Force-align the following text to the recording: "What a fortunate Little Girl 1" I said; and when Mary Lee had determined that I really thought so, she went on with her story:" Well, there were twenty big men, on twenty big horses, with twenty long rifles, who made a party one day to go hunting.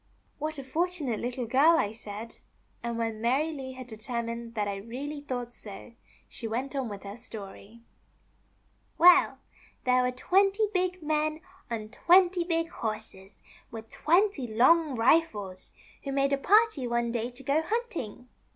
"What 0.39 0.57
a 0.57 0.63
fortunate 0.63 1.19
Little 1.19 1.45
Girl 1.45 1.75
1" 1.75 1.79
I 1.85 1.91
said; 1.91 2.37
and 2.81 2.97
when 2.97 3.21
Mary 3.21 3.51
Lee 3.51 3.73
had 3.73 3.85
determined 3.85 4.55
that 4.55 4.67
I 4.67 4.77
really 4.77 5.21
thought 5.21 5.53
so, 5.53 5.93
she 6.27 6.47
went 6.47 6.75
on 6.75 6.89
with 6.89 7.03
her 7.03 7.15
story:" 7.15 7.83
Well, 8.97 9.37
there 9.83 10.01
were 10.01 10.11
twenty 10.11 10.67
big 10.73 11.03
men, 11.03 11.39
on 11.69 11.89
twenty 11.89 12.43
big 12.43 12.69
horses, 12.69 13.43
with 13.69 13.91
twenty 13.91 14.47
long 14.47 14.95
rifles, 14.95 15.71
who 16.03 16.11
made 16.11 16.33
a 16.33 16.37
party 16.39 16.87
one 16.87 17.11
day 17.11 17.29
to 17.29 17.43
go 17.43 17.61
hunting. 17.61 18.27